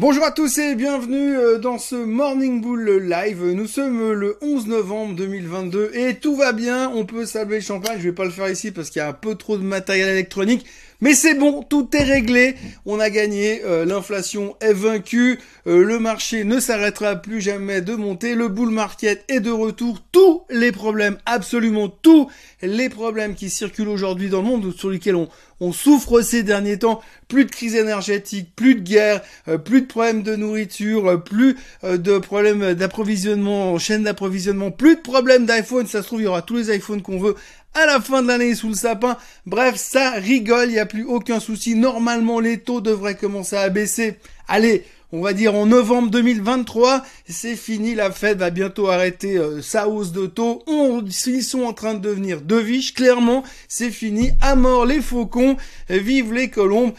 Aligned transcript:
Bonjour 0.00 0.24
à 0.24 0.30
tous 0.30 0.56
et 0.56 0.76
bienvenue 0.76 1.36
euh, 1.36 1.58
dans 1.58 1.76
ce 1.76 1.94
Morning 1.94 2.62
Bull 2.62 3.06
Live. 3.06 3.44
Nous 3.44 3.66
sommes 3.66 4.12
le 4.12 4.38
11 4.40 4.66
novembre 4.66 5.14
2022 5.14 5.90
et 5.92 6.14
tout 6.14 6.36
va 6.36 6.54
bien. 6.54 6.88
On 6.88 7.04
peut 7.04 7.26
saluer 7.26 7.56
le 7.56 7.60
champagne. 7.60 7.98
Je 7.98 8.04
vais 8.04 8.14
pas 8.14 8.24
le 8.24 8.30
faire 8.30 8.48
ici 8.48 8.70
parce 8.70 8.88
qu'il 8.88 9.00
y 9.00 9.02
a 9.02 9.08
un 9.08 9.12
peu 9.12 9.34
trop 9.34 9.58
de 9.58 9.62
matériel 9.62 10.08
électronique. 10.08 10.64
Mais 11.02 11.14
c'est 11.14 11.34
bon, 11.34 11.62
tout 11.62 11.88
est 11.96 12.02
réglé. 12.02 12.56
On 12.84 13.00
a 13.00 13.08
gagné, 13.08 13.62
euh, 13.64 13.86
l'inflation 13.86 14.56
est 14.60 14.74
vaincue, 14.74 15.38
euh, 15.66 15.82
le 15.82 15.98
marché 15.98 16.44
ne 16.44 16.60
s'arrêtera 16.60 17.16
plus 17.16 17.40
jamais 17.40 17.80
de 17.80 17.94
monter, 17.94 18.34
le 18.34 18.48
bull 18.48 18.68
market 18.68 19.24
est 19.28 19.40
de 19.40 19.50
retour. 19.50 20.02
Tous 20.12 20.42
les 20.50 20.72
problèmes, 20.72 21.16
absolument 21.24 21.88
tous 21.88 22.28
les 22.60 22.90
problèmes 22.90 23.34
qui 23.34 23.48
circulent 23.48 23.88
aujourd'hui 23.88 24.28
dans 24.28 24.42
le 24.42 24.48
monde, 24.48 24.74
sur 24.76 24.90
lesquels 24.90 25.16
on, 25.16 25.28
souffre 25.72 26.22
ces 26.22 26.42
derniers 26.42 26.78
temps, 26.78 27.00
plus 27.28 27.44
de 27.44 27.50
crise 27.50 27.74
énergétique, 27.74 28.50
plus 28.56 28.74
de 28.74 28.80
guerre, 28.80 29.22
euh, 29.48 29.56
plus 29.58 29.82
de 29.82 29.86
problèmes 29.86 30.22
de 30.22 30.34
nourriture, 30.36 31.22
plus 31.22 31.56
de 31.82 32.18
problèmes 32.18 32.74
d'approvisionnement, 32.74 33.78
chaîne 33.78 34.02
d'approvisionnement, 34.02 34.70
plus 34.70 34.96
de 34.96 35.00
problèmes 35.00 35.46
d'iPhone, 35.46 35.86
ça 35.86 36.02
se 36.02 36.06
trouve 36.06 36.20
il 36.20 36.24
y 36.24 36.26
aura 36.26 36.42
tous 36.42 36.56
les 36.56 36.76
iPhones 36.76 37.02
qu'on 37.02 37.18
veut 37.18 37.36
à 37.74 37.86
la 37.86 38.00
fin 38.00 38.22
de 38.22 38.28
l'année 38.28 38.54
sous 38.54 38.68
le 38.68 38.74
sapin. 38.74 39.16
Bref, 39.46 39.76
ça 39.76 40.10
rigole, 40.12 40.68
il 40.68 40.72
n'y 40.72 40.78
a 40.78 40.86
plus 40.86 41.04
aucun 41.04 41.40
souci. 41.40 41.74
Normalement, 41.74 42.40
les 42.40 42.58
taux 42.58 42.80
devraient 42.80 43.16
commencer 43.16 43.56
à 43.56 43.68
baisser. 43.68 44.16
Allez, 44.48 44.84
on 45.12 45.22
va 45.22 45.32
dire 45.32 45.54
en 45.54 45.66
novembre 45.66 46.10
2023, 46.10 47.02
c'est 47.28 47.56
fini, 47.56 47.96
la 47.96 48.12
Fed 48.12 48.38
va 48.38 48.50
bientôt 48.50 48.88
arrêter 48.88 49.36
euh, 49.38 49.60
sa 49.60 49.88
hausse 49.88 50.12
de 50.12 50.26
taux. 50.26 50.62
Ils 50.68 51.42
sont 51.42 51.62
en 51.62 51.72
train 51.72 51.94
de 51.94 52.00
devenir 52.00 52.40
deviches, 52.40 52.94
clairement, 52.94 53.42
c'est 53.66 53.90
fini. 53.90 54.30
À 54.40 54.54
mort 54.54 54.86
les 54.86 55.00
faucons, 55.00 55.56
vive 55.88 56.32
les 56.32 56.48
colombes. 56.48 56.92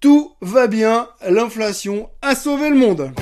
Tout 0.00 0.32
va 0.40 0.66
bien, 0.66 1.08
l'inflation 1.28 2.08
a 2.20 2.34
sauvé 2.34 2.68
le 2.68 2.76
monde. 2.76 3.12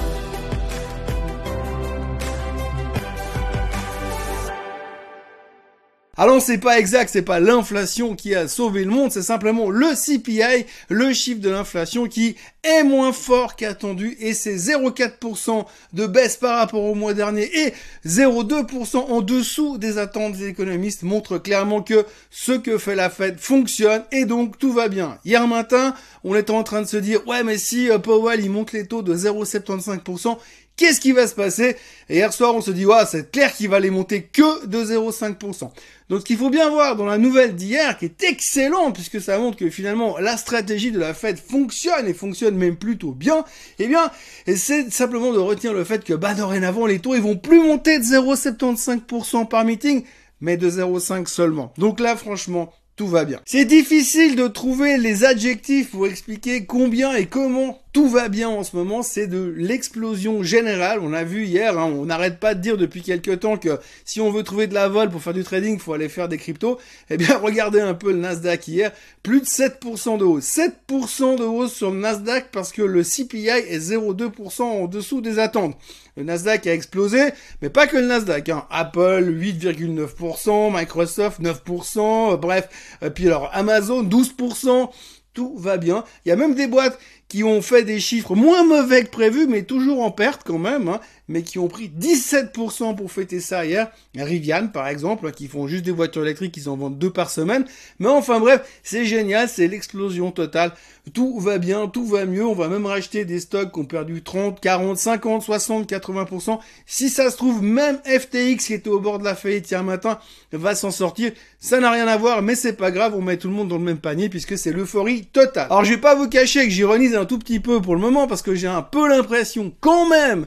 Alors 6.17 6.43
c'est 6.43 6.59
pas 6.59 6.79
exact, 6.81 7.09
c'est 7.13 7.23
pas 7.23 7.39
l'inflation 7.39 8.17
qui 8.17 8.35
a 8.35 8.49
sauvé 8.49 8.85
le 8.85 8.91
monde, 8.91 9.13
c'est 9.13 9.23
simplement 9.23 9.71
le 9.71 9.95
CPI, 9.95 10.67
le 10.89 11.13
chiffre 11.13 11.41
de 11.41 11.49
l'inflation 11.49 12.09
qui 12.09 12.35
est 12.65 12.83
moins 12.83 13.13
fort 13.13 13.55
qu'attendu 13.55 14.17
et 14.19 14.35
c'est 14.35 14.57
0,4% 14.57 15.65
de 15.93 16.07
baisse 16.09 16.37
par 16.37 16.59
rapport 16.59 16.83
au 16.83 16.97
mois 16.97 17.15
dernier 17.15 17.49
et 17.61 17.73
0,2% 18.05 18.97
en 18.97 19.21
dessous 19.21 19.79
des 19.79 19.99
attentes 19.99 20.33
des 20.33 20.49
économistes 20.49 21.05
montre 21.05 21.39
clairement 21.39 21.81
que 21.81 22.05
ce 22.29 22.53
que 22.53 22.77
fait 22.77 22.97
la 22.97 23.09
Fed 23.09 23.39
fonctionne 23.39 24.03
et 24.11 24.25
donc 24.25 24.59
tout 24.59 24.73
va 24.73 24.89
bien. 24.89 25.19
Hier 25.25 25.47
matin, 25.47 25.95
on 26.25 26.35
était 26.35 26.51
en 26.51 26.65
train 26.65 26.83
de 26.83 26.89
se 26.89 26.97
dire 26.97 27.27
ouais 27.29 27.45
mais 27.45 27.57
si 27.57 27.89
euh, 27.89 27.99
Powell 27.99 28.41
il 28.41 28.51
monte 28.51 28.73
les 28.73 28.87
taux 28.87 29.03
de 29.03 29.15
0,75%, 29.15 30.37
qu'est-ce 30.81 30.99
qui 30.99 31.13
va 31.13 31.27
se 31.27 31.35
passer? 31.35 31.77
Et 32.09 32.17
hier 32.17 32.33
soir, 32.33 32.55
on 32.55 32.63
se 32.63 32.71
dit, 32.71 32.87
ouais, 32.87 33.05
c'est 33.07 33.31
clair 33.31 33.53
qu'il 33.55 33.69
va 33.69 33.79
les 33.81 33.91
monter 33.91 34.23
que 34.23 34.67
de 34.67 34.83
0,5%. 34.83 35.71
Donc, 36.09 36.21
ce 36.21 36.25
qu'il 36.25 36.39
faut 36.39 36.49
bien 36.49 36.71
voir 36.71 36.97
dans 36.97 37.05
la 37.05 37.19
nouvelle 37.19 37.55
d'hier, 37.55 37.99
qui 37.99 38.07
est 38.07 38.25
excellent, 38.25 38.91
puisque 38.91 39.21
ça 39.21 39.39
montre 39.39 39.59
que 39.59 39.69
finalement, 39.69 40.17
la 40.19 40.39
stratégie 40.39 40.91
de 40.91 40.99
la 40.99 41.13
Fed 41.13 41.39
fonctionne, 41.39 42.09
et 42.09 42.15
fonctionne 42.15 42.57
même 42.57 42.77
plutôt 42.77 43.13
bien, 43.13 43.45
eh 43.79 43.89
bien, 43.89 44.11
c'est 44.47 44.91
simplement 44.91 45.33
de 45.33 45.39
retenir 45.39 45.75
le 45.75 45.85
fait 45.85 46.03
que, 46.03 46.15
bah, 46.15 46.33
dorénavant, 46.33 46.87
les 46.87 46.99
taux, 46.99 47.15
ils 47.15 47.21
vont 47.21 47.37
plus 47.37 47.61
monter 47.61 47.99
de 47.99 48.05
0,75% 48.05 49.47
par 49.47 49.67
meeting, 49.67 50.03
mais 50.41 50.57
de 50.57 50.71
0,5 50.71 51.29
seulement. 51.29 51.75
Donc 51.77 52.01
là, 52.01 52.17
franchement, 52.17 52.73
tout 52.97 53.07
va 53.07 53.25
bien. 53.25 53.41
C'est 53.47 53.65
difficile 53.67 54.35
de 54.35 54.47
trouver 54.47 54.97
les 54.99 55.25
adjectifs 55.25 55.91
pour 55.91 56.07
expliquer 56.07 56.65
combien 56.65 57.15
et 57.15 57.27
comment 57.27 57.79
tout 57.93 58.09
va 58.09 58.29
bien 58.29 58.49
en 58.49 58.63
ce 58.63 58.77
moment, 58.77 59.03
c'est 59.03 59.27
de 59.27 59.53
l'explosion 59.57 60.45
générale. 60.45 61.01
On 61.03 61.13
a 61.13 61.25
vu 61.25 61.45
hier, 61.45 61.77
hein, 61.77 61.93
on 61.93 62.05
n'arrête 62.07 62.39
pas 62.39 62.55
de 62.55 62.61
dire 62.61 62.77
depuis 62.77 63.03
quelques 63.03 63.41
temps 63.41 63.57
que 63.57 63.81
si 64.05 64.21
on 64.21 64.31
veut 64.31 64.45
trouver 64.45 64.69
de 64.69 64.75
la 64.75 64.89
vol 64.89 65.11
pour 65.11 65.21
faire 65.21 65.35
du 65.35 65.43
trading, 65.43 65.79
faut 65.81 65.93
aller 65.93 66.09
faire 66.09 66.29
des 66.29 66.39
cryptos. 66.39 66.79
Eh 67.11 67.17
bien, 67.17 67.37
regardez 67.43 67.81
un 67.81 67.95
peu 67.95 68.13
le 68.13 68.19
Nasdaq 68.19 68.69
hier, 68.69 68.93
plus 69.25 69.41
de 69.41 69.47
7% 69.47 70.19
de 70.19 70.25
hausse. 70.25 70.45
7% 70.45 71.39
de 71.39 71.45
hausse 71.45 71.73
sur 71.73 71.91
le 71.91 71.99
Nasdaq 71.99 72.51
parce 72.53 72.71
que 72.71 72.83
le 72.83 73.03
CPI 73.03 73.49
est 73.49 73.91
0,2% 73.91 74.63
en 74.63 74.87
dessous 74.87 75.21
des 75.21 75.41
attentes. 75.41 75.77
Le 76.17 76.23
Nasdaq 76.23 76.69
a 76.69 76.75
explosé, 76.75 77.31
mais 77.61 77.71
pas 77.71 77.89
que 77.89 77.97
le 77.97 78.07
Nasdaq. 78.07 78.51
Hein. 78.51 78.67
Apple 78.71 79.25
8,9%, 79.29 80.73
Microsoft 80.73 81.41
9%, 81.41 82.39
bref. 82.39 82.69
Et 83.03 83.11
puis 83.11 83.27
alors 83.27 83.51
Amazon 83.53 84.05
12% 84.05 84.91
tout 85.35 85.55
va 85.57 85.77
bien. 85.77 86.05
Il 86.25 86.29
y 86.29 86.33
a 86.33 86.37
même 86.37 86.55
des 86.55 86.67
boîtes 86.67 86.99
qui 87.31 87.45
ont 87.45 87.63
fait 87.63 87.85
des 87.85 88.01
chiffres 88.01 88.35
moins 88.35 88.65
mauvais 88.65 89.05
que 89.05 89.11
prévu, 89.11 89.47
mais 89.47 89.63
toujours 89.63 90.03
en 90.03 90.11
perte 90.11 90.43
quand 90.45 90.59
même, 90.59 90.89
hein, 90.89 91.01
mais 91.31 91.43
qui 91.43 91.61
ont 91.61 91.69
pris 91.69 91.89
17% 91.89 92.97
pour 92.97 93.13
fêter 93.13 93.39
ça 93.39 93.65
hier. 93.65 93.89
Rivian, 94.17 94.67
par 94.67 94.89
exemple, 94.89 95.29
hein, 95.29 95.31
qui 95.31 95.47
font 95.47 95.69
juste 95.69 95.85
des 95.85 95.93
voitures 95.93 96.25
électriques, 96.25 96.57
ils 96.57 96.69
en 96.69 96.77
vendent 96.77 96.99
deux 96.99 97.11
par 97.11 97.31
semaine. 97.31 97.65
Mais 98.01 98.09
enfin 98.09 98.41
bref, 98.41 98.63
c'est 98.83 99.05
génial, 99.05 99.49
c'est 99.49 99.69
l'explosion 99.69 100.33
totale. 100.33 100.73
Tout 101.15 101.39
va 101.39 101.59
bien, 101.59 101.87
tout 101.87 102.05
va 102.05 102.27
mieux. 102.27 102.45
On 102.45 102.55
va 102.55 102.67
même 102.67 102.85
racheter 102.85 103.25
des 103.25 103.39
stocks 103.39 103.73
qui 103.73 103.79
ont 103.79 103.85
perdu 103.85 104.23
30, 104.23 104.61
40, 104.61 104.99
50, 104.99 105.43
60, 105.43 105.89
80%. 105.89 106.59
Si 106.85 107.09
ça 107.09 107.31
se 107.31 107.37
trouve, 107.37 107.63
même 107.63 108.01
FTX 108.05 108.67
qui 108.67 108.75
était 108.75 108.91
au 108.91 108.99
bord 108.99 109.21
de 109.21 109.25
la 109.25 109.37
faillite 109.37 109.71
hier 109.71 109.85
matin 109.85 110.19
va 110.53 110.75
s'en 110.75 110.91
sortir. 110.91 111.31
Ça 111.61 111.79
n'a 111.79 111.93
rien 111.93 112.09
à 112.09 112.17
voir, 112.17 112.43
mais 112.43 112.57
c'est 112.57 112.73
pas 112.73 112.91
grave, 112.91 113.15
on 113.15 113.23
met 113.23 113.37
tout 113.37 113.49
le 113.49 113.55
monde 113.55 113.69
dans 113.69 113.79
le 113.79 113.85
même 113.85 113.99
panier 113.99 114.29
puisque 114.29 114.59
c'est 114.59 114.73
l'euphorie 114.73 115.27
totale. 115.27 115.69
Alors 115.71 115.85
je 115.85 115.91
vais 115.91 116.01
pas 116.01 116.17
vous 116.17 116.29
cacher 116.29 116.65
que 116.65 116.71
j'ironise 116.71 117.15
un 117.15 117.25
tout 117.25 117.39
petit 117.39 117.61
peu 117.61 117.81
pour 117.81 117.95
le 117.95 118.01
moment 118.01 118.27
parce 118.27 118.43
que 118.43 118.57
j'ai 118.57 118.67
un 118.67 118.83
peu 118.83 119.09
l'impression 119.09 119.73
quand 119.81 120.09
même 120.09 120.47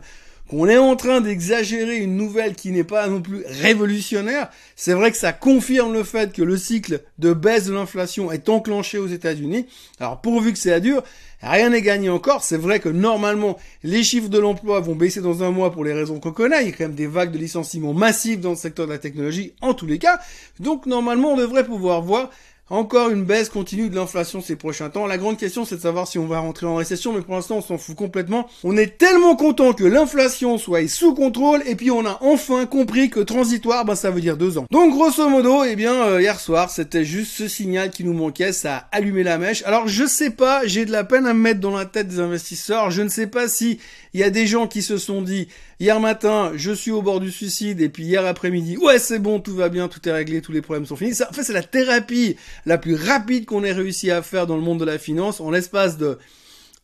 qu'on 0.54 0.70
est 0.70 0.78
en 0.78 0.96
train 0.96 1.20
d'exagérer 1.20 1.98
une 1.98 2.16
nouvelle 2.16 2.54
qui 2.54 2.70
n'est 2.70 2.84
pas 2.84 3.08
non 3.08 3.24
plus 3.24 3.44
révolutionnaire, 3.48 4.52
c'est 4.76 4.94
vrai 4.94 5.10
que 5.10 5.18
ça 5.18 5.34
confirme 5.34 5.94
le 5.94 6.04
fait 6.04 6.32
que 6.32 6.44
le 6.44 6.58
cycle 6.58 7.02
de 7.18 7.34
baisse 7.34 7.66
de 7.66 7.74
l'inflation 7.74 8.32
est 8.32 8.48
enclenché 8.50 9.00
aux 9.00 9.08
États-Unis. 9.08 9.66
Alors 10.00 10.22
pourvu 10.22 10.54
que 10.54 10.60
c'est 10.60 10.72
à 10.72 10.80
dur, 10.80 11.02
rien 11.42 11.70
n'est 11.70 11.82
gagné 11.82 12.10
encore. 12.10 12.44
C'est 12.44 12.58
vrai 12.58 12.80
que 12.80 12.90
normalement 12.90 13.58
les 13.84 14.04
chiffres 14.04 14.30
de 14.30 14.38
l'emploi 14.38 14.80
vont 14.80 14.96
baisser 14.96 15.22
dans 15.22 15.42
un 15.42 15.50
mois 15.50 15.72
pour 15.72 15.84
les 15.84 15.94
raisons 15.94 16.20
qu'on 16.20 16.32
connaît. 16.32 16.62
Il 16.62 16.70
y 16.70 16.72
a 16.72 16.76
quand 16.76 16.84
même 16.84 16.94
des 16.94 17.08
vagues 17.08 17.32
de 17.32 17.40
licenciements 17.40 17.94
massifs 17.94 18.40
dans 18.40 18.52
le 18.52 18.56
secteur 18.56 18.86
de 18.86 18.92
la 18.92 19.00
technologie 19.00 19.54
en 19.62 19.74
tous 19.74 19.88
les 19.88 19.98
cas. 19.98 20.20
Donc 20.60 20.86
normalement 20.86 21.34
on 21.34 21.38
devrait 21.38 21.66
pouvoir 21.66 22.04
voir 22.04 22.30
encore 22.70 23.10
une 23.10 23.26
baisse 23.26 23.50
continue 23.50 23.90
de 23.90 23.96
l'inflation 23.96 24.42
ces 24.42 24.56
prochains 24.56 24.90
temps. 24.90 25.06
La 25.06 25.18
grande 25.18 25.38
question, 25.38 25.66
c'est 25.66 25.76
de 25.76 25.82
savoir 25.82 26.08
si 26.08 26.18
on 26.18 26.28
va 26.28 26.40
rentrer 26.40 26.66
en 26.66 26.76
récession, 26.76 27.12
mais 27.12 27.22
pour 27.22 27.36
l'instant, 27.36 27.58
on 27.58 27.62
s'en 27.62 27.78
fout 27.78 27.96
complètement. 27.96 28.48
On 28.64 28.78
est 28.78 28.98
tellement 28.98 29.36
content 29.36 29.74
que 29.74 29.84
l'inflation 29.84 30.58
soit 30.58 30.88
sous 30.88 31.14
contrôle, 31.14 31.62
et 31.66 31.76
puis 31.76 31.92
on 31.92 32.06
a 32.06 32.18
enfin 32.22 32.66
compris 32.66 33.10
que 33.10 33.20
transitoire, 33.20 33.84
ben, 33.84 33.96
ça 33.96 34.12
veut 34.12 34.22
dire 34.22 34.38
deux 34.38 34.58
ans. 34.58 34.66
Donc, 34.72 34.94
grosso 34.94 35.28
modo, 35.28 35.66
eh 35.66 35.76
bien, 35.76 35.94
euh, 35.94 36.22
hier 36.22 36.40
soir, 36.40 36.72
c'était 36.72 37.04
juste 37.04 37.34
ce 37.34 37.48
signal 37.50 37.92
qui 37.92 38.06
nous 38.06 38.14
manquait, 38.14 38.54
ça 38.54 38.76
a 38.76 38.98
allumé 38.98 39.24
la 39.24 39.38
mèche. 39.38 39.64
Alors, 39.66 39.88
je 39.88 40.06
sais 40.06 40.30
pas, 40.30 40.66
j'ai 40.66 40.86
de 40.86 40.92
la 40.92 41.04
peine 41.04 41.28
à 41.28 41.34
me 41.34 41.42
mettre 41.42 41.60
dans 41.60 41.76
la 41.76 41.86
tête 41.86 42.08
des 42.08 42.20
investisseurs. 42.20 42.92
Je 42.92 43.02
ne 43.02 43.10
sais 43.10 43.28
pas 43.28 43.50
si 43.50 43.80
il 44.14 44.22
y 44.22 44.24
a 44.24 44.30
des 44.30 44.48
gens 44.48 44.68
qui 44.68 44.82
se 44.82 44.98
sont 44.98 45.22
dit, 45.22 45.48
hier 45.80 46.00
matin, 46.00 46.52
je 46.56 46.72
suis 46.72 46.92
au 46.92 47.02
bord 47.02 47.20
du 47.20 47.32
suicide, 47.32 47.82
et 47.82 47.90
puis 47.90 48.04
hier 48.04 48.26
après-midi, 48.26 48.78
ouais, 48.78 49.00
c'est 49.00 49.20
bon, 49.20 49.40
tout 49.40 49.56
va 49.56 49.70
bien, 49.70 49.90
tout 49.90 50.08
est 50.08 50.12
réglé, 50.14 50.42
tous 50.42 50.52
les 50.52 50.62
problèmes 50.62 50.86
sont 50.86 50.96
finis. 50.96 51.16
En 51.30 51.34
fait, 51.34 51.44
c'est 51.44 51.54
la 51.54 51.64
thérapie 51.64 52.38
la 52.66 52.78
plus 52.78 52.96
rapide 52.96 53.46
qu'on 53.46 53.64
ait 53.64 53.72
réussi 53.72 54.12
à 54.12 54.22
faire 54.22 54.48
dans 54.48 54.56
le 54.56 54.62
monde 54.62 54.80
de 54.80 54.86
la 54.86 54.98
finance 54.98 55.42
en 55.42 55.52
l'espace 55.52 55.98
de 55.98 56.18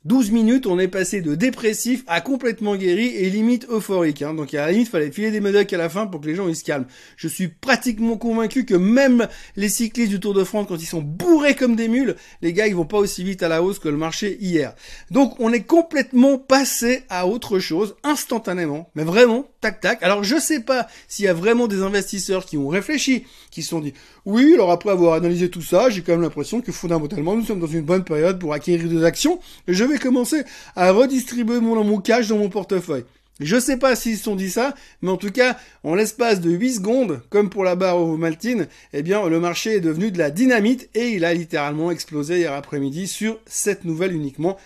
12 0.05 0.31
minutes, 0.31 0.65
on 0.65 0.79
est 0.79 0.87
passé 0.87 1.19
de 1.19 1.35
dépressif 1.35 2.05
à 2.07 2.21
complètement 2.21 2.77
guéri 2.77 3.07
et 3.07 3.29
limite 3.29 3.67
euphorique. 3.69 4.21
Hein. 4.21 4.33
Donc 4.33 4.53
à 4.53 4.65
la 4.65 4.71
limite, 4.71 4.87
fallait 4.87 5.11
filer 5.11 5.29
des 5.29 5.41
médocs 5.41 5.73
à 5.73 5.77
la 5.77 5.89
fin 5.89 6.07
pour 6.07 6.21
que 6.21 6.27
les 6.27 6.35
gens 6.35 6.47
ils 6.47 6.55
se 6.55 6.63
calment. 6.63 6.87
Je 7.17 7.27
suis 7.27 7.49
pratiquement 7.49 8.15
convaincu 8.15 8.63
que 8.63 8.75
même 8.75 9.27
les 9.57 9.67
cyclistes 9.67 10.09
du 10.09 10.21
Tour 10.21 10.33
de 10.33 10.45
France, 10.45 10.67
quand 10.69 10.81
ils 10.81 10.85
sont 10.85 11.01
bourrés 11.01 11.53
comme 11.53 11.75
des 11.75 11.89
mules, 11.89 12.15
les 12.41 12.53
gars, 12.53 12.67
ils 12.67 12.75
vont 12.75 12.85
pas 12.85 12.97
aussi 12.97 13.25
vite 13.25 13.43
à 13.43 13.49
la 13.49 13.61
hausse 13.61 13.79
que 13.79 13.89
le 13.89 13.97
marché 13.97 14.37
hier. 14.39 14.73
Donc 15.11 15.37
on 15.39 15.51
est 15.51 15.63
complètement 15.63 16.37
passé 16.37 17.03
à 17.09 17.27
autre 17.27 17.59
chose 17.59 17.97
instantanément, 18.03 18.89
mais 18.95 19.03
vraiment 19.03 19.47
tac 19.61 19.81
tac. 19.81 20.03
Alors 20.03 20.23
je 20.23 20.39
sais 20.39 20.61
pas 20.61 20.87
s'il 21.07 21.25
y 21.25 21.27
a 21.27 21.33
vraiment 21.33 21.67
des 21.67 21.81
investisseurs 21.81 22.45
qui 22.45 22.57
ont 22.57 22.67
réfléchi, 22.67 23.25
qui 23.51 23.63
se 23.63 23.69
sont 23.69 23.79
dit 23.79 23.93
oui, 24.25 24.53
alors 24.53 24.71
après 24.71 24.91
avoir 24.91 25.13
analysé 25.13 25.49
tout 25.49 25.61
ça, 25.61 25.89
j'ai 25.89 26.01
quand 26.01 26.13
même 26.13 26.21
l'impression 26.21 26.61
que 26.61 26.71
fondamentalement 26.71 27.35
nous 27.35 27.45
sommes 27.45 27.59
dans 27.59 27.67
une 27.67 27.81
bonne 27.81 28.03
période 28.03 28.39
pour 28.39 28.53
acquérir 28.53 28.89
des 28.89 29.03
actions. 29.03 29.39
Je 29.67 29.83
vais 29.83 29.97
commencer 29.97 30.43
à 30.75 30.91
redistribuer 30.91 31.59
mon, 31.59 31.83
mon 31.83 31.99
cash 31.99 32.27
dans 32.27 32.37
mon 32.37 32.49
portefeuille. 32.49 33.05
Je 33.39 33.57
sais 33.57 33.77
pas 33.77 33.95
s'ils 33.95 34.17
se 34.17 34.23
sont 34.23 34.35
dit 34.35 34.49
ça, 34.49 34.75
mais 35.01 35.09
en 35.09 35.15
tout 35.15 35.31
cas, 35.31 35.57
en 35.83 35.95
l'espace 35.95 36.41
de 36.41 36.49
8 36.49 36.73
secondes, 36.73 37.21
comme 37.29 37.49
pour 37.49 37.63
la 37.63 37.75
barre 37.75 37.97
au 37.97 38.17
Maltine, 38.17 38.67
eh 38.91 39.01
bien, 39.01 39.25
le 39.29 39.39
marché 39.39 39.75
est 39.75 39.79
devenu 39.79 40.11
de 40.11 40.17
la 40.17 40.29
dynamite 40.29 40.89
et 40.93 41.11
il 41.11 41.23
a 41.23 41.33
littéralement 41.33 41.89
explosé 41.89 42.39
hier 42.39 42.51
après-midi 42.51 43.07
sur 43.07 43.39
cette 43.45 43.85
nouvelle 43.85 44.13
uniquement. 44.13 44.57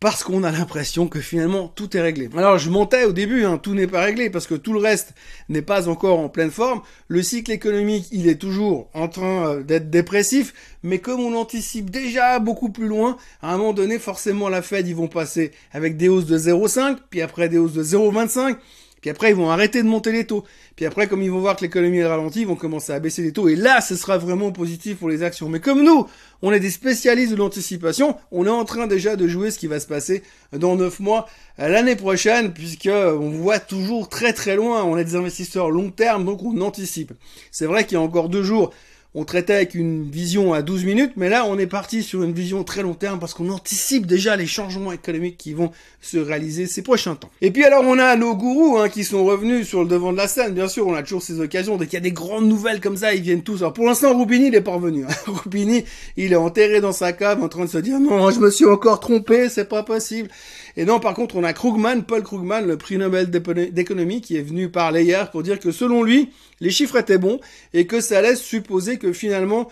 Parce 0.00 0.24
qu'on 0.24 0.44
a 0.44 0.50
l'impression 0.50 1.08
que 1.08 1.20
finalement 1.20 1.68
tout 1.68 1.94
est 1.94 2.00
réglé. 2.00 2.30
Alors 2.34 2.58
je 2.58 2.70
montais 2.70 3.04
au 3.04 3.12
début, 3.12 3.44
hein, 3.44 3.58
tout 3.58 3.74
n'est 3.74 3.86
pas 3.86 4.00
réglé 4.00 4.30
parce 4.30 4.46
que 4.46 4.54
tout 4.54 4.72
le 4.72 4.80
reste 4.80 5.12
n'est 5.50 5.60
pas 5.60 5.88
encore 5.88 6.18
en 6.18 6.30
pleine 6.30 6.50
forme. 6.50 6.80
Le 7.08 7.22
cycle 7.22 7.52
économique, 7.52 8.08
il 8.10 8.26
est 8.26 8.40
toujours 8.40 8.88
en 8.94 9.08
train 9.08 9.46
euh, 9.46 9.62
d'être 9.62 9.90
dépressif, 9.90 10.54
mais 10.82 11.00
comme 11.00 11.20
on 11.20 11.36
anticipe 11.36 11.90
déjà 11.90 12.38
beaucoup 12.38 12.70
plus 12.70 12.86
loin, 12.86 13.18
à 13.42 13.52
un 13.52 13.58
moment 13.58 13.74
donné, 13.74 13.98
forcément 13.98 14.48
la 14.48 14.62
Fed, 14.62 14.88
ils 14.88 14.96
vont 14.96 15.08
passer 15.08 15.52
avec 15.70 15.98
des 15.98 16.08
hausses 16.08 16.26
de 16.26 16.38
0,5, 16.38 16.96
puis 17.10 17.20
après 17.20 17.50
des 17.50 17.58
hausses 17.58 17.74
de 17.74 17.84
0,25, 17.84 18.56
puis 19.00 19.10
après, 19.10 19.30
ils 19.30 19.36
vont 19.36 19.50
arrêter 19.50 19.82
de 19.82 19.88
monter 19.88 20.12
les 20.12 20.26
taux. 20.26 20.44
Puis 20.76 20.84
après, 20.84 21.06
comme 21.06 21.22
ils 21.22 21.30
vont 21.30 21.40
voir 21.40 21.56
que 21.56 21.62
l'économie 21.62 21.98
est 21.98 22.06
ralentie, 22.06 22.42
ils 22.42 22.46
vont 22.46 22.56
commencer 22.56 22.92
à 22.92 23.00
baisser 23.00 23.22
les 23.22 23.32
taux. 23.32 23.48
Et 23.48 23.56
là, 23.56 23.80
ce 23.80 23.96
sera 23.96 24.18
vraiment 24.18 24.52
positif 24.52 24.98
pour 24.98 25.08
les 25.08 25.22
actions. 25.22 25.48
Mais 25.48 25.60
comme 25.60 25.82
nous, 25.82 26.06
on 26.42 26.52
est 26.52 26.60
des 26.60 26.70
spécialistes 26.70 27.32
de 27.32 27.36
l'anticipation, 27.36 28.16
on 28.30 28.46
est 28.46 28.50
en 28.50 28.64
train 28.64 28.86
déjà 28.86 29.16
de 29.16 29.26
jouer 29.26 29.50
ce 29.50 29.58
qui 29.58 29.68
va 29.68 29.80
se 29.80 29.86
passer 29.86 30.22
dans 30.52 30.76
neuf 30.76 31.00
mois 31.00 31.26
euh, 31.58 31.68
l'année 31.68 31.96
prochaine, 31.96 32.52
puisque 32.52 32.90
on 32.92 33.30
voit 33.30 33.58
toujours 33.58 34.08
très 34.08 34.32
très 34.32 34.56
loin. 34.56 34.84
On 34.84 34.98
est 34.98 35.04
des 35.04 35.16
investisseurs 35.16 35.70
long 35.70 35.90
terme, 35.90 36.26
donc 36.26 36.42
on 36.42 36.60
anticipe. 36.60 37.12
C'est 37.50 37.66
vrai 37.66 37.84
qu'il 37.84 37.94
y 37.94 38.00
a 38.00 38.02
encore 38.02 38.28
deux 38.28 38.42
jours, 38.42 38.70
on 39.14 39.24
traitait 39.24 39.54
avec 39.54 39.74
une 39.74 40.08
vision 40.08 40.52
à 40.52 40.62
12 40.62 40.84
minutes, 40.84 41.12
mais 41.16 41.28
là 41.28 41.44
on 41.46 41.58
est 41.58 41.66
parti 41.66 42.02
sur 42.02 42.22
une 42.22 42.32
vision 42.32 42.62
très 42.62 42.82
long 42.82 42.94
terme 42.94 43.18
parce 43.18 43.34
qu'on 43.34 43.50
anticipe 43.50 44.06
déjà 44.06 44.36
les 44.36 44.46
changements 44.46 44.92
économiques 44.92 45.36
qui 45.36 45.52
vont 45.52 45.72
se 46.00 46.16
réaliser 46.16 46.66
ces 46.66 46.82
prochains 46.82 47.16
temps. 47.16 47.30
Et 47.40 47.50
puis 47.50 47.64
alors 47.64 47.82
on 47.84 47.98
a 47.98 48.14
nos 48.14 48.36
gourous 48.36 48.78
hein, 48.78 48.88
qui 48.88 49.02
sont 49.02 49.24
revenus 49.24 49.66
sur 49.66 49.82
le 49.82 49.88
devant 49.88 50.12
de 50.12 50.16
la 50.16 50.28
scène, 50.28 50.54
bien 50.54 50.68
sûr 50.68 50.86
on 50.86 50.94
a 50.94 51.02
toujours 51.02 51.22
ces 51.22 51.40
occasions, 51.40 51.76
dès 51.76 51.86
qu'il 51.86 51.94
y 51.94 51.96
a 51.96 52.00
des 52.00 52.12
grandes 52.12 52.46
nouvelles 52.46 52.80
comme 52.80 52.96
ça, 52.96 53.12
ils 53.12 53.22
viennent 53.22 53.42
tous. 53.42 53.58
Alors 53.62 53.72
pour 53.72 53.86
l'instant 53.86 54.16
Rubini 54.16 54.46
il 54.48 54.54
est 54.54 54.60
pas 54.60 54.72
revenu. 54.72 55.04
Hein. 55.04 55.32
Il 56.16 56.32
est 56.32 56.36
enterré 56.36 56.80
dans 56.80 56.92
sa 56.92 57.12
cave 57.12 57.42
en 57.42 57.48
train 57.48 57.64
de 57.64 57.70
se 57.70 57.78
dire 57.78 57.98
non 57.98 58.30
je 58.30 58.38
me 58.40 58.50
suis 58.50 58.64
encore 58.64 59.00
trompé, 59.00 59.48
c'est 59.48 59.68
pas 59.68 59.82
possible. 59.82 60.28
Et 60.76 60.84
non, 60.84 61.00
par 61.00 61.14
contre, 61.14 61.36
on 61.36 61.44
a 61.44 61.52
Krugman, 61.52 62.04
Paul 62.04 62.22
Krugman, 62.22 62.66
le 62.66 62.76
prix 62.76 62.96
Nobel 62.96 63.28
d'économie, 63.28 64.20
qui 64.20 64.36
est 64.36 64.42
venu 64.42 64.68
parler 64.68 65.04
hier 65.04 65.30
pour 65.30 65.42
dire 65.42 65.58
que 65.58 65.72
selon 65.72 66.02
lui, 66.02 66.30
les 66.60 66.70
chiffres 66.70 66.96
étaient 66.96 67.18
bons 67.18 67.40
et 67.74 67.86
que 67.86 68.00
ça 68.00 68.22
laisse 68.22 68.40
supposer 68.40 68.98
que 69.00 69.12
finalement, 69.12 69.68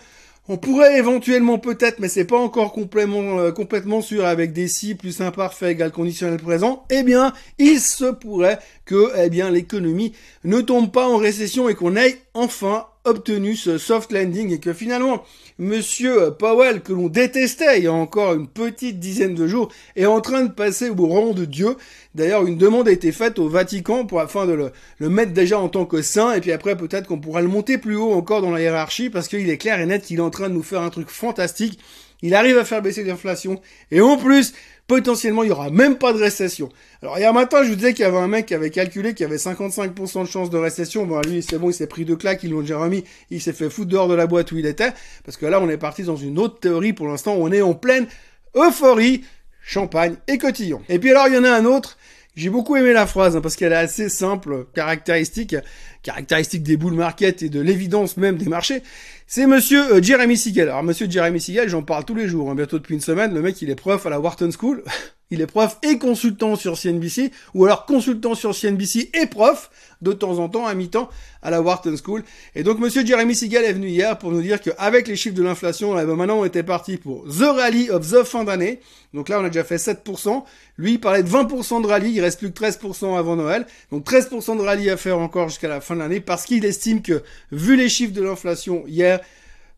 on 0.51 0.57
pourrait 0.57 0.97
éventuellement 0.97 1.59
peut-être, 1.59 1.99
mais 1.99 2.09
c'est 2.09 2.25
pas 2.25 2.39
encore 2.39 2.73
complètement, 2.73 3.39
euh, 3.39 4.01
sûr 4.01 4.25
avec 4.25 4.51
des 4.51 4.67
si 4.67 4.95
plus 4.95 5.21
imparfait 5.21 5.71
égal 5.71 5.91
conditionnel 5.91 6.39
présent, 6.39 6.85
eh 6.89 7.03
bien, 7.03 7.33
il 7.59 7.79
se 7.79 8.05
pourrait 8.05 8.59
que, 8.83 9.11
eh 9.15 9.29
l'économie 9.51 10.13
ne 10.43 10.59
tombe 10.59 10.91
pas 10.91 11.07
en 11.07 11.17
récession 11.17 11.69
et 11.69 11.75
qu'on 11.75 11.95
ait 11.95 12.17
enfin 12.33 12.87
obtenu 13.09 13.55
ce 13.55 13.77
soft 13.77 14.11
landing 14.11 14.53
et 14.53 14.59
que 14.59 14.73
finalement, 14.73 15.23
Monsieur 15.57 16.31
Powell, 16.31 16.81
que 16.81 16.93
l'on 16.93 17.09
détestait 17.09 17.79
il 17.79 17.83
y 17.83 17.87
a 17.87 17.93
encore 17.93 18.33
une 18.33 18.47
petite 18.47 18.97
dizaine 18.97 19.35
de 19.35 19.45
jours, 19.45 19.69
est 19.97 20.05
en 20.05 20.21
train 20.21 20.43
de 20.43 20.51
passer 20.51 20.89
au 20.89 21.05
rang 21.05 21.31
de 21.33 21.43
Dieu. 21.43 21.75
D'ailleurs, 22.15 22.45
une 22.47 22.57
demande 22.57 22.87
a 22.87 22.91
été 22.91 23.11
faite 23.11 23.39
au 23.39 23.49
Vatican 23.49 24.05
pour 24.05 24.21
afin 24.21 24.45
de 24.45 24.53
le, 24.53 25.09
mettre 25.09 25.33
déjà 25.33 25.59
en 25.59 25.67
tant 25.67 25.85
que 25.85 26.01
saint, 26.01 26.33
et 26.33 26.39
puis 26.39 26.53
après 26.53 26.77
peut-être 26.77 27.07
qu'on 27.07 27.19
pourra 27.19 27.41
le 27.41 27.49
monter 27.49 27.77
plus 27.77 27.97
haut 27.97 28.13
encore 28.13 28.41
dans 28.41 28.51
la 28.51 28.61
hiérarchie, 28.61 29.09
parce 29.09 29.27
qu'il 29.27 29.49
est 29.49 29.57
clair 29.57 29.81
et 29.81 29.85
net 29.85 30.05
qu'il 30.05 30.19
est 30.19 30.21
en 30.21 30.29
train 30.29 30.47
de 30.47 30.53
nous 30.53 30.63
faire 30.63 30.81
un 30.81 30.89
truc 30.89 31.09
fantastique. 31.09 31.79
Il 32.21 32.35
arrive 32.35 32.57
à 32.57 32.65
faire 32.65 32.81
baisser 32.81 33.03
l'inflation, 33.03 33.61
et 33.91 34.01
en 34.01 34.17
plus, 34.17 34.53
potentiellement, 34.87 35.43
il 35.43 35.49
y 35.49 35.51
aura 35.51 35.69
même 35.69 35.97
pas 35.97 36.11
de 36.11 36.17
récession. 36.17 36.69
Alors, 37.01 37.17
hier 37.17 37.33
matin, 37.33 37.63
je 37.63 37.69
vous 37.69 37.75
disais 37.75 37.93
qu'il 37.93 38.03
y 38.03 38.07
avait 38.07 38.17
un 38.17 38.27
mec 38.27 38.47
qui 38.47 38.55
avait 38.55 38.71
calculé 38.71 39.13
qu'il 39.13 39.23
y 39.23 39.29
avait 39.29 39.37
55% 39.37 40.23
de 40.23 40.27
chance 40.27 40.49
de 40.49 40.57
récession. 40.57 41.05
Bon, 41.05 41.21
lui, 41.21 41.41
c'est 41.41 41.57
bon, 41.57 41.69
il 41.69 41.73
s'est 41.73 41.87
pris 41.87 42.03
deux 42.03 42.17
claques, 42.17 42.43
ils 42.43 42.49
l'ont 42.49 42.61
déjà 42.61 42.77
remis, 42.77 43.05
il 43.29 43.41
s'est 43.41 43.53
fait 43.53 43.69
foutre 43.69 43.89
dehors 43.89 44.09
de 44.09 44.15
la 44.15 44.27
boîte 44.27 44.51
où 44.51 44.57
il 44.57 44.65
était. 44.65 44.91
Parce 45.23 45.37
que 45.37 45.45
là, 45.45 45.61
on 45.61 45.69
est 45.69 45.77
parti 45.77 46.03
dans 46.03 46.17
une 46.17 46.39
autre 46.39 46.59
théorie. 46.59 46.91
Pour 46.91 47.07
l'instant, 47.07 47.35
on 47.37 47.51
est 47.51 47.61
en 47.61 47.73
pleine 47.73 48.07
euphorie, 48.55 49.23
champagne 49.61 50.15
et 50.27 50.37
cotillon. 50.37 50.81
Et 50.89 50.99
puis 50.99 51.11
alors, 51.11 51.27
il 51.27 51.35
y 51.35 51.37
en 51.37 51.43
a 51.43 51.51
un 51.51 51.65
autre. 51.65 51.97
J'ai 52.35 52.49
beaucoup 52.49 52.75
aimé 52.75 52.93
la 52.93 53.05
phrase 53.05 53.35
hein, 53.35 53.41
parce 53.41 53.55
qu'elle 53.55 53.73
est 53.73 53.75
assez 53.75 54.07
simple, 54.07 54.67
caractéristique, 54.73 55.55
caractéristique 56.03 56.63
des 56.63 56.77
bull 56.77 56.93
market 56.93 57.43
et 57.43 57.49
de 57.49 57.59
l'évidence 57.59 58.17
même 58.17 58.37
des 58.37 58.47
marchés. 58.47 58.81
C'est 59.27 59.45
monsieur 59.45 59.95
euh, 59.95 60.01
Jeremy 60.01 60.37
Siegel. 60.37 60.69
Alors 60.69 60.83
monsieur 60.83 61.09
Jeremy 61.09 61.41
Siegel, 61.41 61.69
j'en 61.69 61.83
parle 61.83 62.05
tous 62.05 62.15
les 62.15 62.27
jours, 62.27 62.49
hein, 62.49 62.55
bientôt 62.55 62.77
depuis 62.77 62.95
une 62.95 63.01
semaine. 63.01 63.33
Le 63.33 63.41
mec, 63.41 63.61
il 63.61 63.69
est 63.69 63.75
prof 63.75 64.05
à 64.05 64.09
la 64.09 64.19
Wharton 64.19 64.49
School. 64.51 64.83
il 65.31 65.41
est 65.41 65.47
prof 65.47 65.77
et 65.83 65.97
consultant 65.97 66.55
sur 66.55 66.77
CNBC, 66.77 67.31
ou 67.53 67.65
alors 67.65 67.85
consultant 67.85 68.33
sur 68.33 68.55
CNBC 68.55 69.11
et 69.13 69.27
prof, 69.27 69.69
de 70.01 70.11
temps 70.13 70.39
en 70.39 70.49
temps, 70.49 70.65
à 70.65 70.73
mi-temps, 70.73 71.09
à 71.41 71.51
la 71.51 71.61
Wharton 71.61 71.95
School. 72.03 72.23
Et 72.55 72.63
donc 72.63 72.79
monsieur 72.79 73.05
Jeremy 73.05 73.35
Siegel 73.35 73.63
est 73.63 73.73
venu 73.73 73.89
hier 73.89 74.17
pour 74.17 74.31
nous 74.31 74.41
dire 74.41 74.59
qu'avec 74.59 75.07
les 75.07 75.15
chiffres 75.15 75.35
de 75.35 75.43
l'inflation, 75.43 75.99
eh 75.99 76.05
ben, 76.05 76.15
maintenant 76.15 76.39
on 76.39 76.45
était 76.45 76.63
parti 76.63 76.97
pour 76.97 77.25
The 77.25 77.55
Rally 77.55 77.89
of 77.91 78.09
the 78.09 78.23
fin 78.23 78.43
d'année. 78.43 78.79
Donc 79.13 79.29
là, 79.29 79.39
on 79.39 79.43
a 79.43 79.49
déjà 79.49 79.63
fait 79.63 79.77
7%. 79.77 80.43
Lui, 80.77 80.93
il 80.93 80.99
parlait 80.99 81.23
de 81.23 81.29
20% 81.29 81.81
de 81.81 81.87
rallye, 81.87 82.13
il 82.13 82.21
reste 82.21 82.39
plus 82.39 82.51
que 82.51 82.63
13% 82.63 83.17
avant 83.17 83.35
Noël. 83.35 83.65
Donc 83.91 84.05
13% 84.05 84.57
de 84.57 84.61
rallye 84.61 84.89
à 84.89 84.97
faire 84.97 85.17
encore 85.17 85.49
jusqu'à 85.49 85.67
la 85.67 85.81
fin 85.81 85.95
de 85.95 85.99
l'année 85.99 86.19
parce 86.19 86.45
qu'il 86.45 86.63
estime 86.63 87.01
que, 87.01 87.23
vu 87.51 87.75
les 87.75 87.89
chiffres 87.89 88.13
de 88.13 88.21
l'inflation 88.21 88.83
hier, 88.87 89.19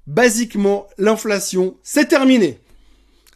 basiquement, 0.07 0.87
l'inflation, 0.97 1.77
c'est 1.83 2.07
terminé. 2.07 2.59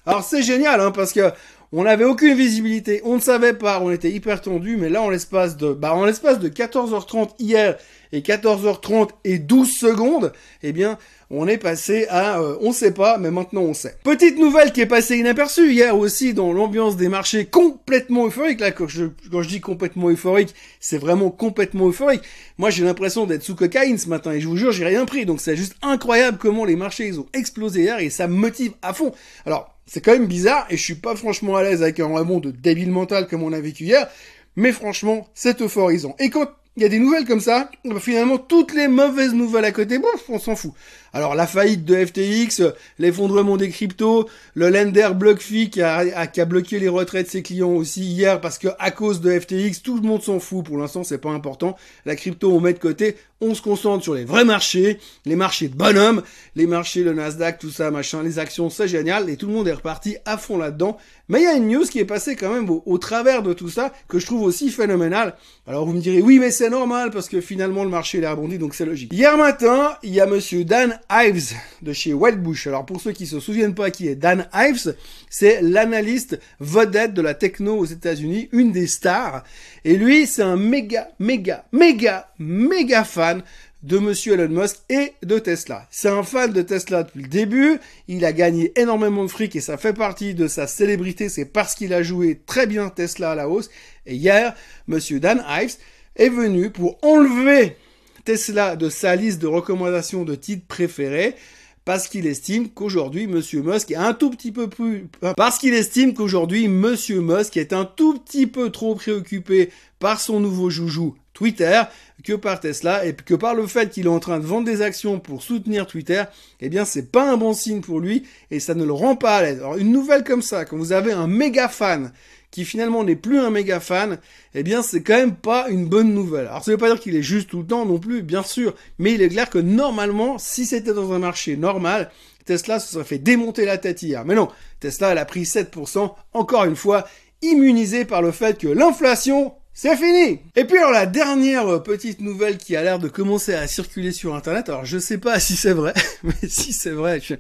Alors 0.06 0.24
c'est 0.24 0.44
génial, 0.44 0.82
hein, 0.82 0.92
parce 0.92 1.14
que 1.14 1.32
on 1.72 1.84
n'avait 1.84 2.06
aucune 2.06 2.36
visibilité, 2.36 3.02
on 3.04 3.16
ne 3.16 3.22
savait 3.22 3.54
pas, 3.54 3.80
on 3.82 3.92
était 3.92 4.12
hyper 4.12 4.42
tendu, 4.42 4.78
mais 4.78 4.90
là, 4.90 5.02
en 5.02 5.10
l'espace 5.10 5.58
de, 5.58 5.74
bah, 5.74 5.94
en 5.96 6.06
l'espace 6.06 6.40
de 6.40 6.50
14h30 6.50 7.32
hier 7.40 7.78
et 8.12 8.22
14h30 8.22 9.10
et 9.24 9.40
12 9.40 9.72
secondes, 9.72 10.32
eh 10.64 10.72
bien, 10.72 10.98
on 11.30 11.48
est 11.48 11.58
passé 11.58 12.06
à 12.10 12.40
euh, 12.40 12.56
on 12.62 12.72
sait 12.72 12.94
pas, 12.94 13.18
mais 13.18 13.32
maintenant 13.32 13.62
on 13.62 13.74
sait. 13.74 13.98
Petite 14.04 14.38
nouvelle 14.38 14.72
qui 14.72 14.82
est 14.82 14.86
passée 14.86 15.18
inaperçue 15.18 15.72
hier 15.72 15.98
aussi 15.98 16.34
dans 16.34 16.54
l'ambiance 16.54 16.98
des 16.98 17.10
marchés 17.10 17.46
complètement 17.46 18.28
euphorique. 18.28 18.60
Là, 18.60 18.72
quand 18.72 18.88
je, 18.88 19.06
quand 19.32 19.42
je 19.42 19.50
dis 19.50 19.60
complètement 19.60 20.10
euphorique, 20.10 20.54
c'est 20.80 20.98
vraiment 20.98 21.32
complètement 21.32 21.88
euphorique. 21.88 22.22
Moi, 22.58 22.70
j'ai 22.70 22.84
l'impression 22.84 23.26
d'être 23.26 23.44
sous 23.44 23.56
cocaïne 23.56 23.98
ce 23.98 24.08
matin 24.08 24.32
et 24.32 24.40
je 24.40 24.48
vous 24.48 24.58
jure, 24.58 24.72
j'ai 24.72 24.86
rien 24.86 25.06
pris. 25.06 25.26
Donc 25.26 25.42
c'est 25.42 25.56
juste 25.56 25.76
incroyable 25.82 26.38
comment 26.40 26.64
les 26.64 26.76
marchés 26.76 27.08
ils 27.08 27.20
ont 27.20 27.28
explosé 27.34 27.82
hier 27.82 28.00
et 28.00 28.10
ça 28.10 28.28
me 28.28 28.36
motive 28.36 28.74
à 28.82 28.94
fond. 28.94 29.12
Alors, 29.46 29.75
c'est 29.86 30.02
quand 30.02 30.14
même 30.14 30.28
bizarre 30.28 30.66
et 30.70 30.78
je 30.78 30.82
suis 30.84 30.96
pas 30.96 31.16
franchement 31.16 31.56
à 31.56 31.64
l'aise 31.64 31.84
avec 31.84 32.00
un 32.00 32.08
rebond 32.08 32.40
de 32.40 32.52
débile 32.52 32.92
mental 32.92 33.28
comme 33.28 33.44
on 33.44 33.54
a 33.54 33.60
vécu 33.60 33.84
hier. 33.84 34.08
Mais 34.56 34.72
franchement, 34.72 35.28
c'est 35.34 35.62
euphorisant. 35.62 36.16
Et 36.20 36.30
quand 36.30 36.48
il 36.78 36.84
y 36.84 36.86
a 36.86 36.90
des 36.90 37.00
nouvelles 37.00 37.26
comme 37.26 37.40
ça, 37.40 37.70
bah, 37.86 38.00
finalement 38.00 38.38
toutes 38.38 38.74
les 38.74 38.88
mauvaises 38.88 39.34
nouvelles 39.34 39.66
à 39.66 39.72
côté, 39.72 39.98
bon, 39.98 40.08
on 40.30 40.40
s'en 40.40 40.56
fout. 40.56 40.74
Alors 41.16 41.34
la 41.34 41.48
faillite 41.48 41.86
de 41.86 42.06
FTX, 42.06 42.74
l'effondrement 43.00 43.56
des 43.56 43.70
cryptos, 43.70 44.28
le 44.54 44.70
lender 44.70 45.12
BlockFi 45.16 45.70
qui 45.70 45.82
a, 45.82 46.28
bloqué 46.46 46.78
les 46.78 46.90
retraits 46.90 47.26
de 47.26 47.32
ses 47.32 47.42
clients 47.42 47.72
aussi 47.72 48.02
hier 48.02 48.42
parce 48.42 48.58
que 48.58 48.68
à 48.80 48.92
cause 48.92 49.22
de 49.22 49.40
FTX, 49.40 49.82
tout 49.82 49.96
le 49.96 50.02
monde 50.02 50.22
s'en 50.22 50.42
fout. 50.42 50.66
Pour 50.66 50.78
l'instant, 50.78 51.06
c'est 51.06 51.18
pas 51.18 51.30
important. 51.30 51.78
La 52.06 52.18
crypto, 52.18 52.52
on 52.52 52.60
met 52.60 52.74
de 52.74 52.80
côté. 52.80 53.16
On 53.40 53.56
se 53.56 53.62
concentre 53.62 54.04
sur 54.04 54.14
les 54.14 54.26
vrais 54.26 54.44
marchés, 54.44 55.00
les 55.26 55.38
marchés 55.38 55.70
de 55.70 55.76
bonhomme, 55.76 56.22
les 56.58 56.68
marchés, 56.68 57.04
le 57.04 57.14
Nasdaq, 57.14 57.60
tout 57.60 57.70
ça, 57.70 57.92
machin, 57.92 58.22
les 58.22 58.38
actions, 58.38 58.70
c'est 58.70 58.90
génial. 58.90 59.30
Et 59.30 59.38
tout 59.38 59.48
le 59.48 59.54
monde 59.54 59.70
est 59.70 59.74
reparti 59.74 60.18
à 60.26 60.38
fond 60.38 60.58
là-dedans. 60.58 60.98
Mais 61.28 61.42
il 61.42 61.44
y 61.44 61.48
a 61.48 61.54
une 61.54 61.68
news 61.68 61.86
qui 61.86 62.00
est 62.00 62.06
passée 62.06 62.36
quand 62.36 62.54
même 62.54 62.70
au, 62.70 62.98
travers 62.98 63.42
de 63.42 63.54
tout 63.54 63.70
ça 63.70 63.92
que 64.08 64.20
je 64.20 64.26
trouve 64.26 64.44
aussi 64.44 64.70
phénoménal. 64.70 65.36
Alors 65.66 65.86
vous 65.86 65.94
me 65.94 66.00
direz, 66.00 66.22
oui, 66.22 66.38
mais 66.38 66.52
c'est 66.52 66.70
normal 66.70 67.10
parce 67.10 67.30
que 67.30 67.42
finalement 67.42 67.84
le 67.84 67.90
marché 67.90 68.20
il 68.20 68.28
rebondi, 68.28 68.60
donc 68.60 68.76
c'est 68.76 68.86
logique. 68.86 69.12
Hier 69.12 69.36
matin, 69.38 69.98
il 70.04 70.14
y 70.14 70.22
a 70.22 70.28
monsieur 70.28 70.64
Dan 70.64 71.00
Ives 71.10 71.54
de 71.82 71.94
chez 71.94 72.14
Wildbush. 72.14 72.68
Alors 72.68 72.86
pour 72.86 73.02
ceux 73.02 73.12
qui 73.12 73.26
se 73.26 73.40
souviennent 73.40 73.74
pas 73.74 73.90
qui 73.90 74.08
est 74.08 74.16
Dan 74.16 74.48
Ives, 74.54 74.96
c'est 75.30 75.62
l'analyste 75.62 76.40
vedette 76.60 77.14
de 77.14 77.22
la 77.22 77.34
techno 77.34 77.76
aux 77.78 77.86
États-Unis, 77.86 78.50
une 78.52 78.72
des 78.72 78.88
stars. 78.88 79.44
Et 79.84 79.96
lui, 79.98 80.28
c'est 80.28 80.44
un 80.44 80.58
méga, 80.58 81.10
méga, 81.20 81.66
méga, 81.72 82.30
méga 82.38 83.04
fan 83.04 83.44
de 83.86 84.00
monsieur 84.00 84.34
Elon 84.34 84.50
Musk 84.50 84.78
et 84.90 85.14
de 85.22 85.38
Tesla. 85.38 85.88
C'est 85.92 86.10
un 86.10 86.24
fan 86.24 86.52
de 86.52 86.64
Tesla 86.64 87.04
depuis 87.04 87.22
le 87.22 87.28
début, 87.28 87.80
il 88.08 88.26
a 88.26 88.34
gagné 88.34 88.74
énormément 88.80 89.24
de 89.24 89.30
fric 89.30 89.56
et 89.56 89.62
ça 89.62 89.78
fait 89.78 89.94
partie 89.94 90.34
de 90.34 90.48
sa 90.48 90.66
célébrité, 90.66 91.30
c'est 91.30 91.46
parce 91.46 91.76
qu'il 91.76 91.94
a 91.94 92.02
joué 92.02 92.42
très 92.48 92.66
bien 92.66 92.90
Tesla 92.90 93.32
à 93.32 93.36
la 93.36 93.48
hausse. 93.48 93.70
Et 94.08 94.16
hier, 94.16 94.56
monsieur 94.88 95.20
Dan 95.20 95.46
Ives 95.48 95.76
est 96.16 96.30
venu 96.30 96.72
pour 96.72 96.98
enlever 97.04 97.78
Tesla 98.24 98.76
de 98.76 98.90
sa 98.90 99.16
liste 99.16 99.40
de 99.40 99.48
recommandations 99.48 100.26
de 100.26 100.34
titres 100.34 100.66
préférés 100.68 101.36
parce 101.84 102.08
qu'il 102.08 102.26
estime 102.26 102.70
qu'aujourd'hui 102.70 103.28
Monsieur 103.28 103.62
Musk 103.62 103.92
est 103.92 103.96
un 103.96 104.16
tout 104.16 104.32
petit 104.32 104.52
peu 104.52 104.68
plus 104.68 105.08
parce 105.38 105.60
qu'il 105.60 105.76
estime 105.76 106.16
qu'aujourd'hui 106.16 106.68
Monsieur 106.68 107.22
Musk 107.22 107.56
est 107.58 107.72
un 107.72 107.86
tout 107.86 108.18
petit 108.18 108.48
peu 108.48 108.72
trop 108.72 108.96
préoccupé 108.96 109.70
par 110.00 110.20
son 110.20 110.40
nouveau 110.40 110.72
joujou 110.72 111.16
Twitter 111.36 111.84
que 112.26 112.34
par 112.34 112.60
Tesla 112.60 113.06
et 113.06 113.14
que 113.14 113.36
par 113.36 113.56
le 113.56 113.68
fait 113.68 113.90
qu'il 113.90 114.08
est 114.08 114.10
en 114.10 114.20
train 114.20 114.40
de 114.40 114.46
vendre 114.46 114.66
des 114.66 114.82
actions 114.82 115.20
pour 115.20 115.44
soutenir 115.44 115.88
Twitter, 115.88 116.24
eh 116.60 116.68
bien 116.68 116.84
c'est 116.84 117.12
pas 117.12 117.32
un 117.32 117.38
bon 117.38 117.54
signe 117.54 117.82
pour 117.82 118.00
lui 118.00 118.24
et 118.52 118.60
ça 118.60 118.74
ne 118.74 118.84
le 118.84 118.92
rend 118.92 119.16
pas 119.16 119.38
à 119.38 119.42
l'aise. 119.44 119.60
Alors 119.60 119.78
une 119.78 119.92
nouvelle 119.92 120.24
comme 120.24 120.42
ça, 120.42 120.66
quand 120.66 120.76
vous 120.76 120.92
avez 120.92 121.14
un 121.14 121.28
méga 121.28 121.70
fan 121.70 122.12
qui 122.52 122.66
finalement 122.66 123.04
n'est 123.04 123.16
plus 123.16 123.40
un 123.40 123.50
méga 123.50 123.80
fan, 123.80 124.18
eh 124.54 124.64
bien 124.64 124.82
c'est 124.82 125.04
quand 125.04 125.18
même 125.18 125.36
pas 125.36 125.70
une 125.70 125.86
bonne 125.86 126.14
nouvelle. 126.14 126.48
Alors 126.48 126.64
ça 126.64 126.72
veut 126.72 126.78
pas 126.78 126.90
dire 126.90 127.00
qu'il 127.00 127.16
est 127.16 127.22
juste 127.22 127.50
tout 127.50 127.60
le 127.60 127.68
temps 127.68 127.86
non 127.86 128.00
plus, 128.00 128.22
bien 128.22 128.44
sûr, 128.44 128.74
mais 128.98 129.14
il 129.14 129.22
est 129.22 129.30
clair 129.30 129.50
que 129.50 129.60
normalement, 129.60 130.38
si 130.38 130.66
c'était 130.66 130.94
dans 130.94 131.14
un 131.14 131.20
marché 131.20 131.58
normal, 131.58 132.10
Tesla 132.46 132.80
se 132.80 132.94
serait 132.94 133.04
fait 133.04 133.18
démonter 133.18 133.66
la 133.66 133.78
tête 133.78 134.02
hier. 134.02 134.24
Mais 134.26 134.36
non, 134.36 134.50
Tesla 134.80 135.12
elle 135.12 135.18
a 135.18 135.26
pris 135.26 135.44
7%, 135.44 136.14
encore 136.34 136.66
une 136.66 136.76
fois, 136.76 137.06
immunisé 137.42 138.06
par 138.06 138.22
le 138.22 138.32
fait 138.32 138.58
que 138.58 138.68
l'inflation 138.68 139.54
c'est 139.78 139.98
fini! 139.98 140.40
Et 140.56 140.64
puis 140.64 140.78
alors 140.78 140.92
la 140.92 141.06
dernière 141.06 141.68
euh, 141.68 141.80
petite 141.80 142.22
nouvelle 142.22 142.58
qui 142.58 142.78
a 142.78 142.82
l'air 142.82 142.98
de 142.98 143.10
commencer 143.10 143.54
à 143.54 143.68
circuler 143.68 144.14
sur 144.14 144.34
internet, 144.34 144.70
alors 144.70 144.86
je 144.86 144.98
sais 144.98 145.18
pas 145.18 145.38
si 145.42 145.58
c'est 145.58 145.74
vrai, 145.74 145.94
mais 146.24 146.48
si 146.48 146.72
c'est 146.72 146.92
vrai, 146.92 147.20
je, 147.22 147.34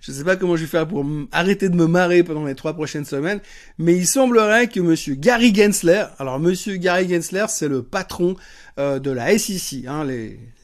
je 0.00 0.10
sais 0.10 0.24
pas 0.24 0.36
comment 0.36 0.56
je 0.56 0.62
vais 0.62 0.68
faire 0.68 0.88
pour 0.88 1.04
arrêter 1.32 1.68
de 1.68 1.76
me 1.76 1.86
marrer 1.86 2.22
pendant 2.22 2.46
les 2.46 2.54
trois 2.54 2.72
prochaines 2.72 3.04
semaines, 3.04 3.40
mais 3.76 3.94
il 3.94 4.06
semblerait 4.06 4.68
que 4.68 4.80
monsieur 4.80 5.16
Gary 5.16 5.54
Gensler, 5.54 6.04
alors 6.18 6.40
monsieur 6.40 6.76
Gary 6.76 7.10
Gensler 7.10 7.44
c'est 7.50 7.68
le 7.68 7.82
patron 7.82 8.36
euh, 8.78 8.98
de 8.98 9.10
la 9.10 9.36
SEC, 9.38 9.86
hein, 9.86 10.06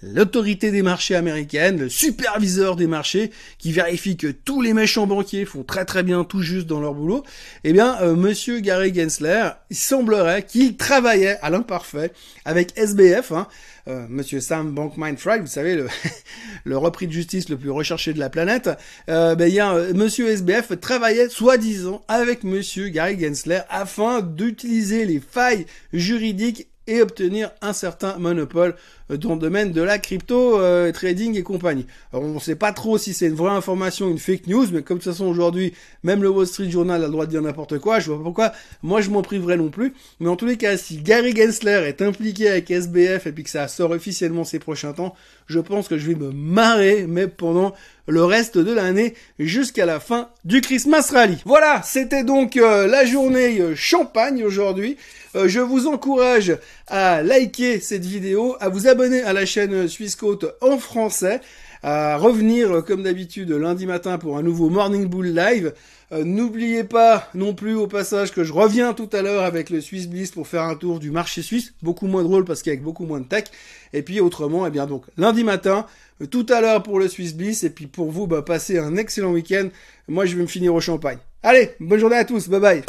l'autorité 0.02 0.70
des 0.70 0.82
marchés 0.82 1.14
américaine, 1.14 1.78
le 1.78 1.88
superviseur 1.88 2.76
des 2.76 2.86
marchés, 2.86 3.30
qui 3.58 3.72
vérifie 3.72 4.16
que 4.16 4.28
tous 4.28 4.62
les 4.62 4.72
méchants 4.72 5.06
banquiers 5.06 5.44
font 5.44 5.64
très 5.64 5.84
très 5.84 6.02
bien 6.02 6.24
tout 6.24 6.42
juste 6.42 6.66
dans 6.66 6.80
leur 6.80 6.94
boulot, 6.94 7.24
eh 7.64 7.72
bien, 7.72 8.00
euh, 8.00 8.14
monsieur 8.14 8.60
Gary 8.60 8.94
Gensler, 8.94 9.50
il 9.70 9.76
semblerait 9.76 10.44
qu'il 10.44 10.76
travaillait 10.76 11.38
à 11.42 11.50
l'imparfait 11.50 12.12
avec 12.44 12.78
SBF, 12.78 13.32
hein, 13.32 13.48
euh, 13.88 14.06
monsieur 14.08 14.40
Sam 14.40 14.74
Bankman-Fried, 14.74 15.40
vous 15.40 15.46
savez, 15.46 15.74
le, 15.74 15.88
le 16.64 16.76
repris 16.76 17.06
de 17.06 17.12
justice 17.12 17.48
le 17.48 17.56
plus 17.56 17.70
recherché 17.70 18.12
de 18.12 18.18
la 18.18 18.30
planète, 18.30 18.70
euh, 19.08 19.34
ben, 19.34 19.50
y 19.50 19.60
a, 19.60 19.74
monsieur 19.94 20.28
SBF 20.28 20.78
travaillait 20.80 21.28
soi-disant 21.28 22.02
avec 22.08 22.44
monsieur 22.44 22.88
Gary 22.88 23.18
Gensler 23.18 23.60
afin 23.70 24.20
d'utiliser 24.20 25.06
les 25.06 25.20
failles 25.20 25.66
juridiques 25.92 26.68
et 26.88 27.00
obtenir 27.02 27.50
un 27.62 27.72
certain 27.72 28.18
monopole 28.18 28.74
dans 29.16 29.34
le 29.34 29.40
domaine 29.40 29.72
de 29.72 29.80
la 29.80 29.98
crypto 29.98 30.60
euh, 30.60 30.92
trading 30.92 31.36
et 31.38 31.42
compagnie. 31.42 31.86
Alors, 32.12 32.24
on 32.24 32.34
ne 32.34 32.38
sait 32.38 32.56
pas 32.56 32.72
trop 32.72 32.98
si 32.98 33.14
c'est 33.14 33.26
une 33.26 33.34
vraie 33.34 33.52
information, 33.52 34.10
une 34.10 34.18
fake 34.18 34.46
news, 34.46 34.66
mais 34.72 34.82
comme 34.82 34.98
de 34.98 35.02
toute 35.02 35.12
façon 35.12 35.26
aujourd'hui, 35.26 35.72
même 36.02 36.22
le 36.22 36.28
Wall 36.28 36.46
Street 36.46 36.70
Journal 36.70 37.02
a 37.02 37.06
le 37.06 37.12
droit 37.12 37.24
de 37.24 37.30
dire 37.30 37.42
n'importe 37.42 37.78
quoi, 37.78 38.00
je 38.00 38.08
vois 38.08 38.18
pas 38.18 38.24
pourquoi 38.24 38.52
moi 38.82 39.00
je 39.00 39.10
m'en 39.10 39.22
priverais 39.22 39.56
non 39.56 39.70
plus. 39.70 39.94
Mais 40.20 40.28
en 40.28 40.36
tous 40.36 40.46
les 40.46 40.56
cas, 40.56 40.76
si 40.76 40.98
Gary 40.98 41.34
Gensler 41.34 41.84
est 41.86 42.02
impliqué 42.02 42.48
avec 42.48 42.70
SBF 42.70 43.26
et 43.26 43.32
puis 43.32 43.44
que 43.44 43.50
ça 43.50 43.66
sort 43.68 43.90
officiellement 43.92 44.44
ces 44.44 44.58
prochains 44.58 44.92
temps, 44.92 45.14
je 45.46 45.60
pense 45.60 45.88
que 45.88 45.96
je 45.96 46.08
vais 46.08 46.14
me 46.14 46.30
marrer, 46.30 47.06
mais 47.08 47.26
pendant 47.28 47.72
le 48.06 48.24
reste 48.24 48.58
de 48.58 48.72
l'année 48.72 49.14
jusqu'à 49.38 49.86
la 49.86 50.00
fin 50.00 50.28
du 50.44 50.60
Christmas 50.60 51.10
Rally. 51.12 51.38
Voilà, 51.44 51.82
c'était 51.84 52.24
donc 52.24 52.56
euh, 52.56 52.86
la 52.86 53.04
journée 53.04 53.74
champagne 53.74 54.44
aujourd'hui. 54.44 54.96
je 55.34 55.60
vous 55.60 55.86
encourage 55.86 56.56
à 56.86 57.22
liker 57.22 57.80
cette 57.80 58.04
vidéo, 58.04 58.56
à 58.60 58.68
vous 58.70 58.88
abonner 58.88 58.97
abonner 58.98 59.22
à 59.22 59.32
la 59.32 59.46
chaîne 59.46 59.86
Suisse 59.86 60.16
Côte 60.16 60.56
en 60.60 60.76
français, 60.76 61.40
à 61.84 62.16
revenir 62.16 62.82
comme 62.84 63.04
d'habitude 63.04 63.48
lundi 63.52 63.86
matin 63.86 64.18
pour 64.18 64.36
un 64.36 64.42
nouveau 64.42 64.70
Morning 64.70 65.06
Bull 65.06 65.26
Live. 65.26 65.72
Euh, 66.10 66.24
n'oubliez 66.24 66.82
pas 66.82 67.28
non 67.32 67.54
plus 67.54 67.76
au 67.76 67.86
passage 67.86 68.32
que 68.32 68.42
je 68.42 68.52
reviens 68.52 68.94
tout 68.94 69.08
à 69.12 69.22
l'heure 69.22 69.44
avec 69.44 69.70
le 69.70 69.80
Swiss 69.80 70.08
Bliss 70.08 70.32
pour 70.32 70.48
faire 70.48 70.64
un 70.64 70.74
tour 70.74 70.98
du 70.98 71.12
marché 71.12 71.42
suisse, 71.42 71.74
beaucoup 71.80 72.08
moins 72.08 72.24
drôle 72.24 72.44
parce 72.44 72.60
qu'avec 72.60 72.82
beaucoup 72.82 73.06
moins 73.06 73.20
de 73.20 73.26
tech. 73.26 73.44
Et 73.92 74.02
puis 74.02 74.20
autrement, 74.20 74.66
eh 74.66 74.70
bien 74.70 74.86
donc 74.86 75.04
lundi 75.16 75.44
matin, 75.44 75.86
euh, 76.20 76.26
tout 76.26 76.46
à 76.48 76.60
l'heure 76.60 76.82
pour 76.82 76.98
le 76.98 77.06
Swiss 77.06 77.36
Bliss 77.36 77.62
et 77.62 77.70
puis 77.70 77.86
pour 77.86 78.10
vous, 78.10 78.26
bah, 78.26 78.42
passez 78.42 78.78
un 78.78 78.96
excellent 78.96 79.30
week-end. 79.30 79.68
Moi, 80.08 80.26
je 80.26 80.34
vais 80.34 80.42
me 80.42 80.48
finir 80.48 80.74
au 80.74 80.80
champagne. 80.80 81.18
Allez, 81.44 81.70
bonne 81.78 82.00
journée 82.00 82.16
à 82.16 82.24
tous, 82.24 82.48
bye 82.48 82.58
bye. 82.58 82.82